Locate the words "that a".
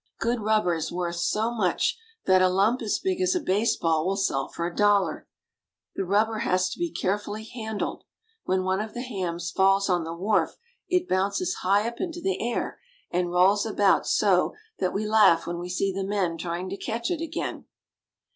2.25-2.49